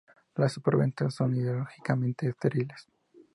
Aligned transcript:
los 0.33 0.51
superventas 0.53 1.13
son 1.13 1.35
ideológicamente 1.35 2.27
estériles 2.27 2.87